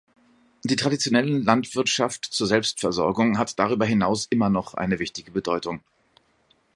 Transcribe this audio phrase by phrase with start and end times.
[0.63, 5.83] Die traditionellen Landwirtschaft zur Selbstversorgung hat darüber hinaus immer noch eine wichtige Bedeutung.